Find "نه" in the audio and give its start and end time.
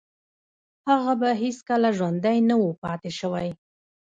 2.49-2.55